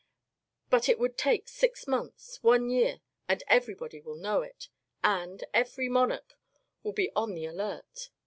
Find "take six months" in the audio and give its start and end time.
1.15-2.41